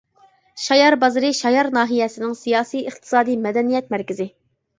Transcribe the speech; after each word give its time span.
شايار 0.67 0.95
بازىرى 1.03 1.29
شايار 1.39 1.69
ناھىيەسىنىڭ 1.75 2.33
سىياسىي، 2.41 2.83
ئىقتىسادى، 2.89 3.37
مەدەنىيەت 3.45 3.95
مەركىزى. 3.97 4.29